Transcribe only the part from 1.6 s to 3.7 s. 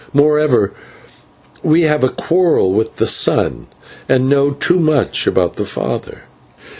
we have a quarrel with the son,